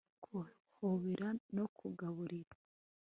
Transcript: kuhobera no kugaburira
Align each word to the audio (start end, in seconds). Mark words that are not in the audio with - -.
kuhobera 0.23 1.27
no 1.55 1.65
kugaburira 1.77 2.53